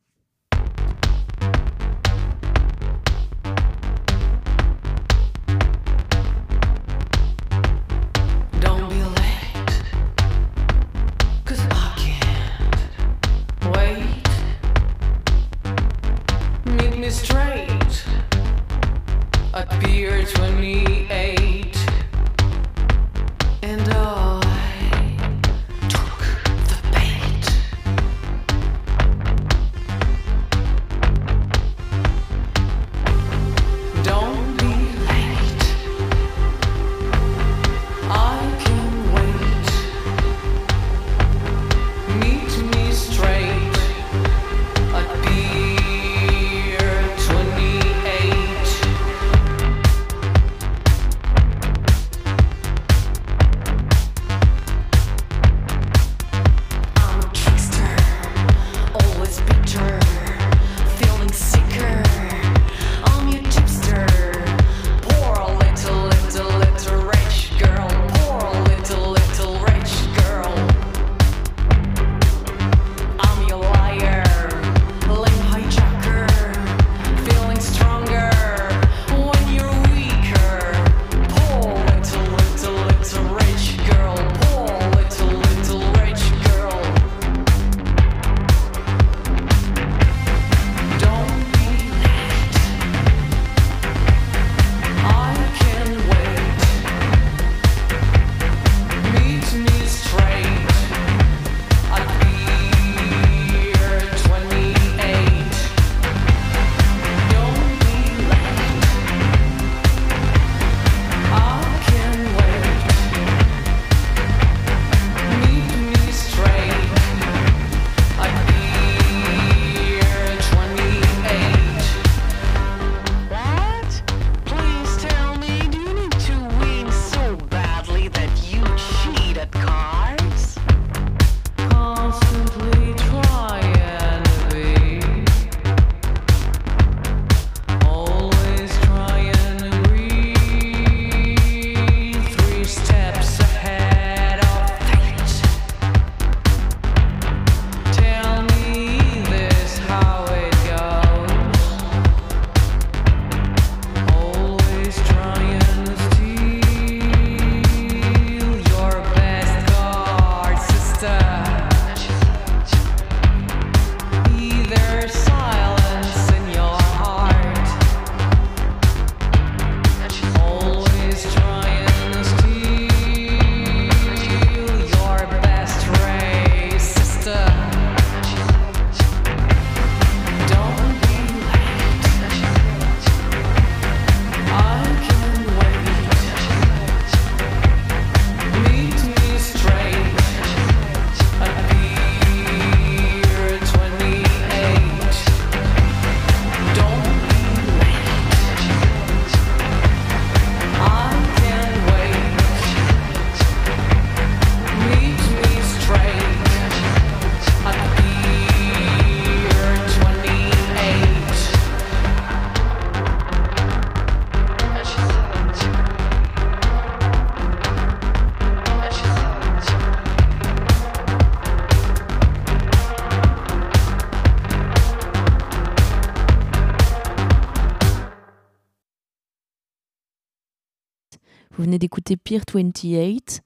Pier 232.29 232.41
28, 232.53 233.41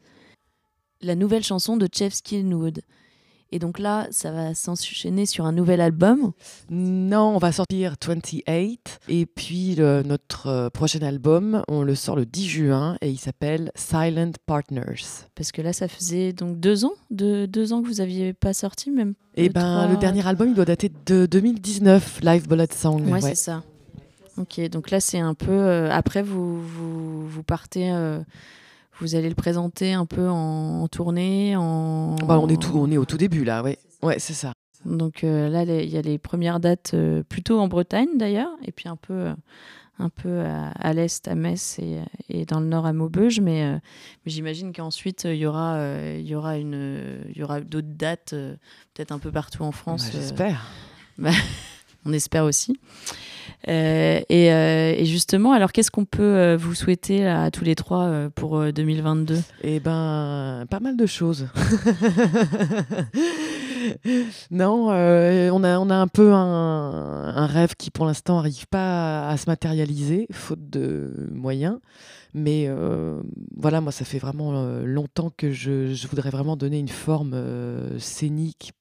la 1.03 1.15
nouvelle 1.15 1.41
chanson 1.41 1.77
de 1.77 1.87
Jeff 1.89 2.15
Skinwood. 2.15 2.81
Et 3.53 3.57
donc 3.57 3.79
là, 3.79 4.07
ça 4.11 4.29
va 4.29 4.53
s'enchaîner 4.53 5.25
sur 5.25 5.45
un 5.45 5.53
nouvel 5.53 5.79
album 5.79 6.33
Non, 6.69 7.33
on 7.33 7.37
va 7.37 7.53
sortir 7.53 7.95
28. 8.05 8.99
Et 9.07 9.25
puis 9.25 9.77
notre 9.77 10.47
euh, 10.47 10.69
prochain 10.69 11.01
album, 11.01 11.63
on 11.69 11.83
le 11.83 11.95
sort 11.95 12.17
le 12.17 12.25
10 12.25 12.45
juin 12.45 12.97
et 12.99 13.09
il 13.09 13.17
s'appelle 13.17 13.71
Silent 13.75 14.33
Partners. 14.45 15.29
Parce 15.33 15.53
que 15.53 15.61
là, 15.61 15.71
ça 15.71 15.87
faisait 15.87 16.33
donc 16.33 16.59
deux 16.59 16.83
ans, 16.83 16.95
de, 17.09 17.45
deux 17.45 17.71
ans 17.71 17.81
que 17.81 17.87
vous 17.87 18.01
n'aviez 18.01 18.33
pas 18.33 18.51
sorti 18.51 18.91
même. 18.91 19.13
Eh 19.35 19.47
ben, 19.47 19.87
le 19.87 19.95
dernier 19.95 20.27
album, 20.27 20.49
il 20.49 20.55
doit 20.55 20.65
dater 20.65 20.91
de 21.05 21.25
2019, 21.25 22.19
Live 22.21 22.49
Bullet 22.49 22.67
Song. 22.75 23.09
Ouais, 23.09 23.21
c'est 23.21 23.35
ça. 23.35 23.63
Ok, 24.37 24.59
donc 24.69 24.91
là, 24.91 24.99
c'est 24.99 25.19
un 25.19 25.35
peu... 25.35 25.51
Euh, 25.51 25.89
après, 25.89 26.21
vous, 26.21 26.61
vous, 26.61 27.43
partez... 27.43 27.93
Euh, 27.93 28.19
vous 28.99 29.15
allez 29.15 29.29
le 29.29 29.35
présenter 29.35 29.93
un 29.93 30.05
peu 30.05 30.29
en, 30.29 30.87
tournée 30.87 31.55
en... 31.55 32.15
Bah, 32.15 32.39
on, 32.39 32.47
est 32.47 32.97
au 32.97 33.05
tout 33.05 33.17
début 33.17 33.43
là, 33.43 33.63
ouais. 33.63 33.77
Ouais, 34.01 34.19
c'est 34.19 34.33
ça. 34.33 34.53
Donc 34.85 35.23
euh, 35.23 35.49
là, 35.49 35.63
il 35.63 35.89
y 35.89 35.97
a 35.97 36.01
les 36.01 36.17
premières 36.17 36.59
dates 36.59 36.91
euh, 36.93 37.23
plutôt 37.23 37.59
en 37.59 37.67
Bretagne 37.67 38.09
d'ailleurs, 38.15 38.51
et 38.65 38.71
puis 38.71 38.89
un 38.89 38.97
peu, 38.97 39.33
un 39.97 40.09
peu 40.09 40.41
à, 40.41 40.93
l'est, 40.93 41.27
à 41.27 41.35
Metz 41.35 41.79
et, 42.29 42.45
dans 42.45 42.59
le 42.59 42.67
nord 42.67 42.85
à 42.85 42.93
Maubeuge. 42.93 43.39
Mais, 43.39 43.63
euh, 43.63 43.77
j'imagine 44.25 44.73
qu'ensuite, 44.73 45.23
il 45.23 45.37
y 45.37 45.45
aura, 45.45 45.79
il 46.17 46.35
aura, 46.35 46.55
aura 47.41 47.61
d'autres 47.61 47.87
dates, 47.87 48.31
peut-être 48.93 49.11
un 49.11 49.19
peu 49.19 49.31
partout 49.31 49.63
en 49.63 49.71
France. 49.71 50.05
Bah, 50.05 50.11
J'espère. 50.13 50.65
Bah, 51.17 51.31
on 52.05 52.13
espère 52.13 52.43
aussi. 52.43 52.79
Euh, 53.69 54.19
et, 54.29 54.51
euh, 54.51 54.93
et 54.97 55.05
justement, 55.05 55.53
alors 55.53 55.71
qu'est-ce 55.71 55.91
qu'on 55.91 56.05
peut 56.05 56.21
euh, 56.21 56.57
vous 56.57 56.75
souhaiter 56.75 57.25
à 57.25 57.49
tous 57.49 57.63
les 57.63 57.75
trois 57.75 58.29
pour 58.35 58.57
euh, 58.57 58.71
2022 58.71 59.39
Eh 59.63 59.79
ben, 59.79 60.65
pas 60.69 60.81
mal 60.81 60.97
de 60.97 61.05
choses. 61.05 61.47
non, 64.51 64.89
on, 64.89 65.63
a, 65.63 65.79
on 65.79 65.89
a 65.89 65.95
un 65.95 66.07
peu 66.07 66.33
un, 66.33 67.45
rêve 67.45 67.75
qui, 67.77 67.89
pour 67.89 68.05
l'instant, 68.05 68.35
n'arrive 68.35 68.67
pas 68.67 69.29
à, 69.29 69.37
se 69.37 69.49
matérialiser, 69.49 70.27
faute 70.31 70.69
de 70.69 71.29
moyens. 71.31 71.79
Mais 72.33 72.67
voilà, 73.55 73.79
moi, 73.79 73.91
ça 73.91 74.05
fait 74.05 74.17
vraiment 74.17 74.81
longtemps 74.83 75.31
que 75.35 75.51
je, 75.51 75.93
je 75.93 76.07
voudrais 76.07 76.31
vraiment 76.31 76.57
donner 76.57 76.79
une 76.79 76.89
forme 76.89 77.35
scénique, 77.99 78.73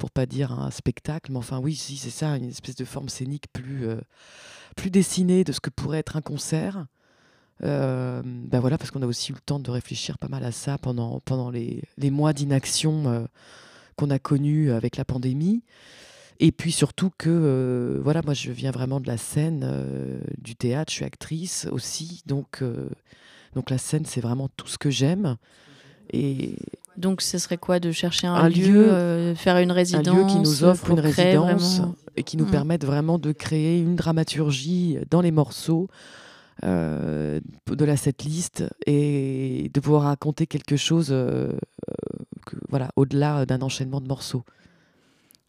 pour 0.00 0.10
pas 0.10 0.24
dire 0.24 0.50
un 0.50 0.70
spectacle, 0.70 1.30
mais 1.30 1.36
enfin, 1.36 1.58
oui, 1.58 1.76
si, 1.76 1.98
c'est 1.98 2.10
ça, 2.10 2.34
une 2.36 2.48
espèce 2.48 2.74
de 2.74 2.86
forme 2.86 3.10
scénique 3.10 3.52
plus, 3.52 3.86
euh, 3.86 4.00
plus 4.74 4.90
dessinée 4.90 5.44
de 5.44 5.52
ce 5.52 5.60
que 5.60 5.68
pourrait 5.68 5.98
être 5.98 6.16
un 6.16 6.22
concert. 6.22 6.86
Euh, 7.62 8.22
ben 8.24 8.60
voilà, 8.60 8.78
parce 8.78 8.90
qu'on 8.90 9.02
a 9.02 9.06
aussi 9.06 9.30
eu 9.30 9.34
le 9.34 9.40
temps 9.42 9.60
de 9.60 9.70
réfléchir 9.70 10.16
pas 10.16 10.28
mal 10.28 10.42
à 10.42 10.52
ça 10.52 10.78
pendant, 10.78 11.20
pendant 11.20 11.50
les, 11.50 11.82
les 11.98 12.10
mois 12.10 12.32
d'inaction 12.32 13.08
euh, 13.08 13.26
qu'on 13.96 14.08
a 14.08 14.18
connus 14.18 14.72
avec 14.72 14.96
la 14.96 15.04
pandémie. 15.04 15.62
Et 16.38 16.50
puis 16.50 16.72
surtout 16.72 17.10
que, 17.18 18.00
voilà, 18.02 18.22
moi 18.22 18.32
je 18.32 18.50
viens 18.50 18.70
vraiment 18.70 19.00
de 19.00 19.06
la 19.06 19.18
scène, 19.18 20.22
du 20.38 20.56
théâtre, 20.56 20.90
je 20.90 20.96
suis 20.96 21.04
actrice 21.04 21.68
aussi, 21.70 22.22
donc, 22.24 22.64
donc 23.54 23.68
la 23.68 23.76
scène 23.76 24.06
c'est 24.06 24.22
vraiment 24.22 24.48
tout 24.56 24.66
ce 24.66 24.78
que 24.78 24.88
j'aime. 24.88 25.36
Et 26.14 26.56
Donc, 27.00 27.20
ce 27.22 27.38
serait 27.38 27.56
quoi 27.58 27.80
de 27.80 27.90
chercher 27.92 28.26
un, 28.26 28.34
Un 28.34 28.48
lieu, 28.48 28.88
euh, 28.92 29.34
faire 29.34 29.58
une 29.58 29.70
un 29.70 29.74
résidence 29.74 30.14
lieu 30.16 30.26
qui 30.26 30.38
nous 30.38 30.64
offre 30.64 30.90
une 30.90 31.00
résidence 31.00 31.78
vraiment- 31.78 31.94
et 32.16 32.22
qui 32.22 32.36
nous 32.36 32.46
Mm. 32.46 32.50
permette 32.50 32.84
vraiment 32.84 33.18
de 33.18 33.32
créer 33.32 33.80
une 33.80 33.96
dramaturgie 33.96 34.98
dans 35.10 35.20
les 35.20 35.30
morceaux 35.32 35.88
euh, 36.62 37.40
de 37.66 37.84
la 37.86 37.96
setlist 37.96 38.64
et 38.86 39.70
de 39.72 39.80
pouvoir 39.80 40.02
raconter 40.02 40.46
quelque 40.46 40.76
chose 40.76 41.08
euh, 41.10 41.48
euh, 41.52 41.54
que, 42.44 42.56
voilà, 42.68 42.90
au-delà 42.96 43.46
d'un 43.46 43.62
enchaînement 43.62 44.00
de 44.02 44.06
morceaux. 44.06 44.44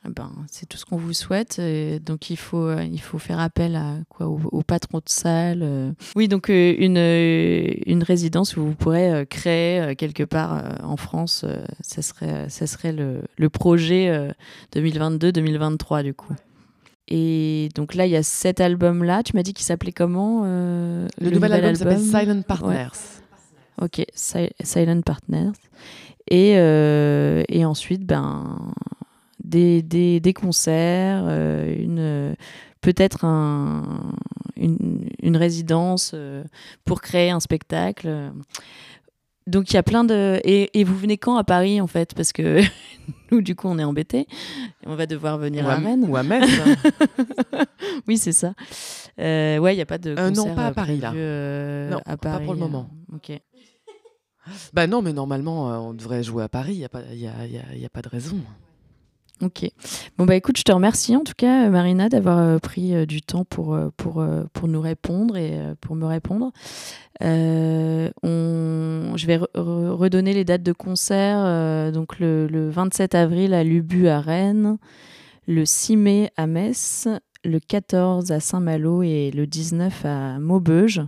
Eh 0.04 0.10
Ben, 0.10 0.32
c'est 0.50 0.68
tout 0.68 0.78
ce 0.78 0.86
qu'on 0.86 0.98
vous 0.98 1.14
souhaite. 1.14 1.60
Et 1.60 2.00
donc, 2.00 2.32
il 2.32 2.36
faut, 2.38 2.66
euh, 2.66 2.84
il 2.84 3.00
faut 3.00 3.20
faire 3.20 3.40
appel 3.40 3.76
à, 3.76 3.98
quoi, 4.10 4.28
au, 4.28 4.40
au 4.52 4.64
patron 4.64 4.98
de 4.98 5.04
salle. 5.06 5.60
euh. 5.62 5.92
Oui, 6.16 6.28
donc 6.28 6.50
euh, 6.50 6.74
une, 6.80 6.98
euh, 6.98 7.68
une 7.86 8.02
résidence 8.02 8.58
où 8.58 8.66
vous 8.66 8.74
pourrez 8.74 9.12
euh, 9.14 9.26
créer 9.26 9.80
euh, 9.80 9.94
quelque 9.94 10.24
part 10.24 10.56
euh, 10.58 10.70
en 10.84 10.98
France. 10.98 11.44
euh, 11.46 11.64
ça 11.82 12.02
serait, 12.02 12.50
ça 12.50 12.66
serait 12.66 12.94
le, 12.94 13.22
le 13.38 13.50
projet 13.50 14.10
euh, 14.10 14.32
2022-2023, 14.76 16.04
du 16.04 16.14
coup. 16.16 16.34
Et 17.08 17.70
donc 17.76 17.94
là, 17.94 18.06
il 18.08 18.12
y 18.12 18.16
a 18.16 18.24
cet 18.24 18.62
album-là. 18.62 19.22
Tu 19.22 19.36
m'as 19.36 19.44
dit 19.44 19.54
qu'il 19.54 19.66
s'appelait 19.66 19.92
comment 19.92 20.44
euh, 20.46 21.08
Le, 21.20 21.30
nouvel, 21.30 21.52
album 21.54 21.76
s'appelle 21.76 22.00
Silent 22.00 22.42
Partners. 22.42 22.90
Ok, 23.82 24.04
Si- 24.16 24.50
Silent 24.64 25.02
Partners. 25.02 25.52
Et, 26.30 26.54
euh, 26.58 27.44
et 27.50 27.66
ensuite, 27.66 28.06
ben, 28.06 28.58
des, 29.52 29.82
des, 29.84 30.20
des 30.20 30.34
concerts, 30.34 31.24
euh, 31.28 31.76
une, 31.78 32.36
peut-être 32.82 33.26
un, 33.26 33.84
une, 34.56 35.08
une 35.22 35.38
résidence 35.38 36.12
euh, 36.16 36.44
pour 36.86 37.02
créer 37.02 37.30
un 37.30 37.40
spectacle. 37.40 38.32
Donc 39.48 39.72
il 39.72 39.74
y 39.74 39.78
a 39.78 39.84
plein 39.84 40.04
de... 40.04 40.40
Et, 40.44 40.80
et 40.80 40.84
vous 40.84 40.96
venez 40.96 41.18
quand 41.18 41.36
à 41.36 41.44
Paris 41.44 41.82
en 41.82 41.88
fait? 41.88 42.14
Parce 42.16 42.32
que 42.32 42.62
nous 43.32 43.42
du 43.42 43.56
coup 43.56 43.68
on 43.68 43.78
est 43.80 43.84
embêtés. 43.84 44.28
On 44.86 44.96
va 44.96 45.06
devoir 45.08 45.38
venir 45.40 45.66
Ou 45.66 45.70
à 45.70 45.74
à, 45.74 45.76
Rennes. 45.78 46.06
ou 46.08 46.16
à 46.16 46.24
Metz. 46.24 46.48
hein. 47.54 47.66
Oui 48.08 48.18
c'est 48.18 48.32
ça. 48.34 48.54
Euh, 49.20 49.58
ouais 49.58 49.74
il 49.74 49.78
n'y 49.78 49.82
a 49.82 49.86
pas 49.88 49.98
de... 49.98 50.16
Euh, 50.18 50.30
non, 50.32 50.54
pas 50.56 50.68
à 50.68 50.72
Paris, 50.74 50.98
là. 51.00 51.12
euh, 51.14 51.90
Non, 51.90 52.00
à 52.06 52.18
pas 52.18 52.40
pour 52.40 52.54
le 52.54 52.60
moment. 52.60 52.90
Ok. 53.14 53.32
bah 54.74 54.88
non, 54.88 55.02
mais 55.02 55.12
normalement, 55.14 55.88
on 55.90 55.94
devrait 55.94 56.24
jouer 56.24 56.44
à 56.44 56.50
Paris. 56.50 56.74
Il 56.76 57.18
n'y 57.18 57.28
a, 57.28 57.34
a, 57.40 57.46
y 57.48 57.58
a- 57.58 57.76
y 57.76 57.86
a 57.86 57.90
pas 57.90 58.02
de 58.02 58.10
raison. 58.10 58.38
Ok. 59.42 59.68
Bon 60.18 60.26
bah 60.26 60.36
écoute, 60.36 60.58
je 60.58 60.64
te 60.64 60.72
remercie 60.72 61.16
en 61.16 61.24
tout 61.24 61.34
cas 61.36 61.66
euh, 61.66 61.70
Marina 61.70 62.10
d'avoir 62.10 62.38
euh, 62.38 62.60
pris 62.60 62.94
euh, 62.94 63.06
du 63.06 63.22
temps 63.22 63.44
pour, 63.44 63.78
pour, 63.98 64.24
pour 64.54 64.68
nous 64.68 64.82
répondre 64.82 65.36
et 65.38 65.52
euh, 65.54 65.74
pour 65.82 65.96
me 65.96 66.06
répondre. 66.06 66.52
Euh, 67.24 68.10
on... 68.24 69.16
Je 69.16 69.28
vais 69.28 69.38
re- 69.38 69.48
re- 69.56 69.90
redonner 69.90 70.34
les 70.34 70.46
dates 70.46 70.64
de 70.64 70.74
concert. 70.74 71.38
euh, 71.40 71.92
donc 71.92 72.20
le, 72.20 72.48
le 72.48 72.70
27 72.70 73.16
avril 73.16 73.54
à 73.54 73.64
Lubu 73.64 74.08
à 74.08 74.20
Rennes, 74.22 74.78
le 75.48 75.66
6 75.66 75.98
mai 75.98 76.30
à 76.38 76.48
Metz, 76.48 77.08
le 77.44 77.60
14 77.60 78.32
à 78.32 78.40
Saint-Malo 78.40 79.04
et 79.04 79.32
le 79.32 79.48
19 79.48 80.06
à 80.06 80.40
Maubeuge. 80.40 81.02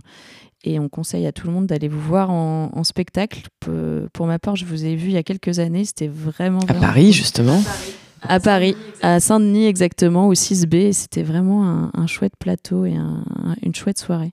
Et 0.66 0.78
on 0.78 0.88
conseille 0.88 1.26
à 1.26 1.32
tout 1.32 1.46
le 1.46 1.52
monde 1.52 1.66
d'aller 1.66 1.88
vous 1.88 2.00
voir 2.00 2.30
en, 2.30 2.70
en 2.72 2.84
spectacle. 2.84 3.42
Pe- 3.60 4.08
Pour 4.14 4.26
ma 4.26 4.38
part, 4.38 4.56
je 4.56 4.64
vous 4.64 4.86
ai 4.86 4.96
vu 4.96 5.08
il 5.08 5.12
y 5.12 5.18
a 5.18 5.22
quelques 5.22 5.58
années. 5.58 5.84
C'était 5.84 6.08
vraiment, 6.08 6.60
À 6.60 6.64
vraiment 6.64 6.80
Paris, 6.80 7.12
justement. 7.12 7.58
à 7.60 7.62
Paris, 7.64 7.92
à 8.28 9.20
Saint-Denis 9.20 9.66
exactement, 9.66 10.28
au 10.28 10.34
6B. 10.34 10.74
et 10.76 10.92
C'était 10.92 11.22
vraiment 11.22 11.64
un, 11.68 11.90
un 11.94 12.06
chouette 12.06 12.34
plateau 12.38 12.84
et 12.84 12.94
un- 12.96 13.24
un- 13.44 13.54
une 13.62 13.74
chouette 13.74 13.98
soirée. 13.98 14.32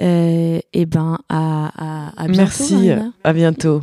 Euh, 0.00 0.60
et 0.72 0.86
ben, 0.86 1.18
à, 1.28 1.70
à, 1.76 2.22
à 2.22 2.26
bientôt. 2.28 2.36
Merci. 2.38 2.74
Marina. 2.74 3.12
À 3.24 3.32
bientôt. 3.32 3.80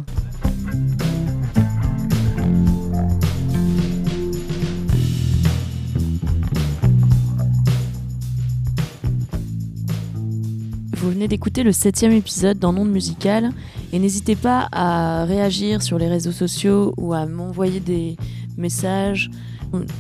Vous 10.93 11.11
venez 11.11 11.27
d'écouter 11.27 11.63
le 11.63 11.71
septième 11.71 12.11
épisode 12.13 12.57
dans 12.57 12.71
Monde 12.73 12.89
Musical 12.91 13.51
et 13.93 13.99
n'hésitez 13.99 14.35
pas 14.35 14.67
à 14.71 15.25
réagir 15.25 15.81
sur 15.81 15.97
les 15.99 16.07
réseaux 16.07 16.31
sociaux 16.31 16.93
ou 16.97 17.13
à 17.13 17.25
m'envoyer 17.25 17.79
des 17.79 18.15
messages 18.57 19.29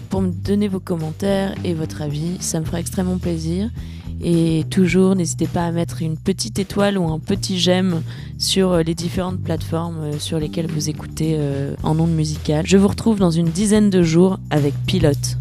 pour 0.09 0.21
me 0.21 0.31
donner 0.31 0.67
vos 0.67 0.79
commentaires 0.79 1.53
et 1.63 1.73
votre 1.73 2.01
avis. 2.01 2.37
Ça 2.39 2.59
me 2.59 2.65
fera 2.65 2.79
extrêmement 2.79 3.17
plaisir. 3.17 3.69
Et 4.23 4.63
toujours, 4.69 5.15
n'hésitez 5.15 5.47
pas 5.47 5.65
à 5.65 5.71
mettre 5.71 6.01
une 6.01 6.17
petite 6.17 6.57
étoile 6.57 6.97
ou 6.97 7.11
un 7.11 7.19
petit 7.19 7.59
j'aime 7.59 8.01
sur 8.37 8.77
les 8.77 8.95
différentes 8.95 9.41
plateformes 9.41 9.99
euh, 9.99 10.19
sur 10.19 10.39
lesquelles 10.39 10.67
vous 10.67 10.89
écoutez 10.89 11.35
euh, 11.37 11.75
en 11.83 11.99
ondes 11.99 12.15
musicales. 12.15 12.65
Je 12.65 12.77
vous 12.77 12.87
retrouve 12.87 13.19
dans 13.19 13.31
une 13.31 13.49
dizaine 13.49 13.89
de 13.89 14.03
jours 14.03 14.39
avec 14.49 14.73
Pilote. 14.87 15.37